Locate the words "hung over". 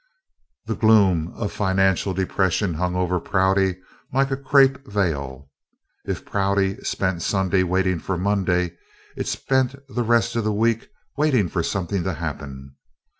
2.73-3.19